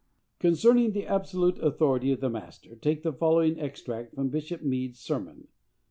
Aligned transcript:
Concerning 0.39 0.93
the 0.93 1.05
absolute 1.05 1.59
authority 1.59 2.11
of 2.11 2.21
the 2.21 2.27
master, 2.31 2.75
take 2.75 3.03
the 3.03 3.13
following 3.13 3.59
extract 3.59 4.15
from 4.15 4.29
Bishop 4.29 4.63
Mead's 4.63 4.97
sermon. 4.97 5.47